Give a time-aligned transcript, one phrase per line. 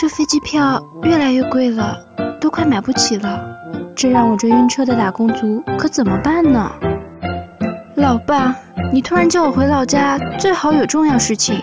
[0.00, 1.94] 这飞机票越来越贵了，
[2.40, 3.38] 都快买不起了。
[3.94, 6.72] 这让我这晕车的打工族可怎么办呢？
[7.96, 8.56] 老爸，
[8.94, 11.60] 你突然叫我回老家，最好有重要事情，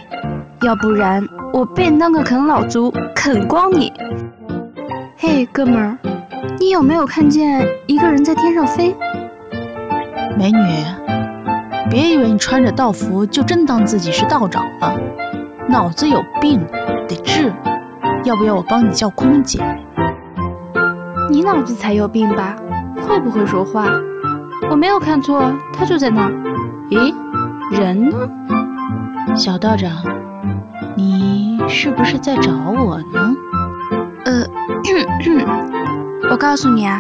[0.62, 3.92] 要不然我便当个啃老族，啃光你。
[5.18, 5.98] 嘿，哥们儿，
[6.60, 8.96] 你有没有看见一个人在天上飞？
[10.38, 10.86] 美女，
[11.90, 14.96] 别以为你穿着道服就真当自己是道长了，
[15.68, 16.64] 脑子有病，
[17.08, 17.52] 得治。
[18.28, 19.58] 要不要我帮你叫空姐？
[21.32, 22.58] 你脑子才有病吧？
[23.08, 23.88] 会不会说话？
[24.70, 26.32] 我没有看错，他就在那儿。
[26.90, 27.16] 咦，
[27.72, 28.18] 人呢？
[29.34, 29.90] 小道长，
[30.98, 33.34] 你是不是在找我呢？
[34.26, 34.46] 呃，
[36.30, 37.00] 我告诉你啊，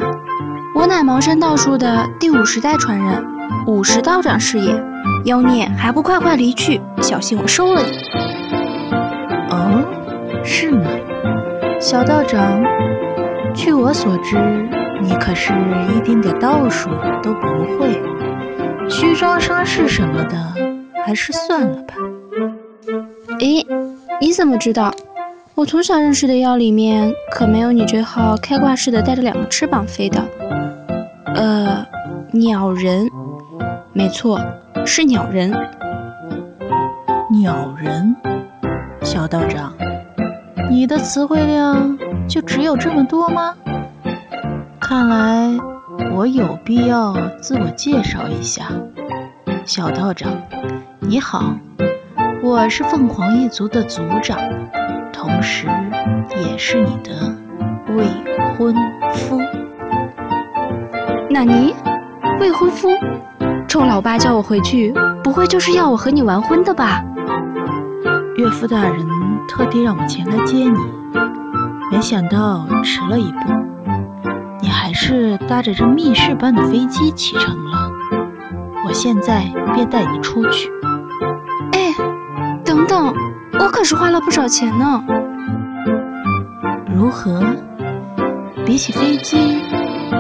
[0.74, 3.26] 我乃茅山道术的第五十代传人，
[3.66, 4.82] 五十道长是也。
[5.26, 8.27] 妖孽还不快快离去，小心我收了你！
[11.90, 12.62] 小道长，
[13.54, 14.36] 据我所知，
[15.02, 15.54] 你可是
[15.96, 16.90] 一丁点道术
[17.24, 17.48] 都不
[17.80, 17.98] 会，
[18.90, 20.36] 虚张声势什么的，
[21.06, 21.94] 还是算了吧。
[23.40, 23.66] 诶，
[24.20, 24.94] 你怎么知道？
[25.56, 30.22] 我从小认识的妖里面，可没有你这号开挂式的带着两个翅膀飞的。
[31.36, 31.88] 呃，
[32.34, 33.10] 鸟人，
[33.94, 34.42] 没错，
[34.86, 35.54] 是鸟人。
[37.32, 38.14] 鸟人，
[39.02, 39.72] 小道长。
[40.70, 43.56] 你的词汇量就只有这么多吗？
[44.80, 45.58] 看来
[46.14, 48.66] 我有必要自我介绍一下，
[49.66, 50.34] 小道长，
[51.00, 51.56] 你好，
[52.44, 54.38] 我是凤凰一族的族长，
[55.14, 55.68] 同时
[56.46, 57.36] 也是你的
[57.96, 58.06] 未
[58.58, 58.76] 婚
[59.14, 59.40] 夫。
[61.30, 61.74] 纳尼？
[62.40, 62.90] 未婚夫？
[63.68, 64.94] 臭老爸叫我回去，
[65.24, 67.04] 不会就是要我和你完婚的吧？
[68.38, 69.17] 岳父大人。
[69.48, 70.78] 特地让我前来接你，
[71.92, 73.40] 没想到迟了一步，
[74.62, 77.92] 你还是搭着这密室般的飞机启程了。
[78.86, 80.70] 我现在便带你出去。
[81.72, 81.94] 哎，
[82.64, 83.14] 等等，
[83.54, 85.04] 我可是花了不少钱呢。
[86.94, 87.42] 如何？
[88.66, 89.62] 比起飞机，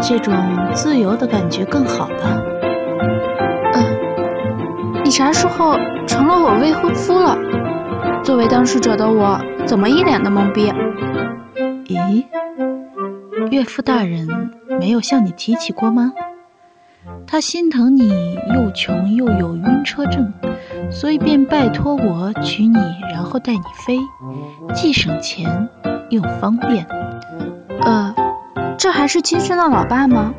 [0.01, 0.33] 这种
[0.73, 2.41] 自由的感觉更好吧？
[3.73, 3.83] 嗯，
[5.03, 5.77] 你啥时候
[6.07, 7.37] 成了我未婚夫了？
[8.23, 10.71] 作为当事者的我，怎么一脸的懵逼？
[11.85, 12.25] 咦，
[13.49, 14.27] 岳父大人
[14.79, 16.11] 没有向你提起过吗？
[17.25, 20.33] 他心疼你又穷又有晕车症，
[20.91, 22.77] 所以便拜托我娶你，
[23.11, 23.99] 然后带你飞，
[24.73, 25.69] 既省钱
[26.09, 26.85] 又方便。
[27.81, 28.13] 呃，
[28.77, 30.33] 这还是亲生的老爸吗？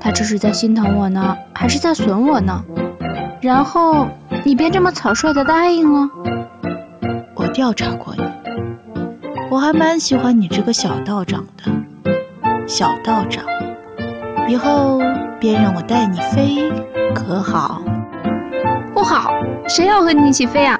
[0.00, 2.64] 他这是在心疼我呢，还是在损我呢？
[3.40, 4.08] 然后
[4.44, 6.08] 你便这么草率的答应了？
[7.54, 8.22] 调查过你，
[9.48, 11.70] 我还蛮喜欢你这个小道长的。
[12.66, 13.44] 小道长，
[14.48, 15.00] 以后
[15.38, 16.72] 便让我带你飞，
[17.14, 17.80] 可好？
[18.92, 19.30] 不好，
[19.68, 20.76] 谁要和你一起飞啊？